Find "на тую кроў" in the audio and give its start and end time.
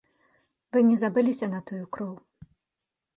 1.51-2.15